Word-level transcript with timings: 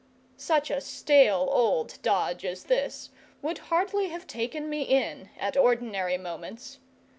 Such 0.37 0.71
a 0.71 0.81
stale 0.81 1.47
old 1.51 1.99
dodge 2.01 2.43
as 2.43 2.63
this 2.63 3.11
would 3.43 3.59
hardly 3.69 4.07
have 4.09 4.25
taken 4.25 4.67
me 4.67 4.81
in 4.81 5.29
at 5.37 5.55
ordinary 5.55 6.17
moments. 6.17 6.79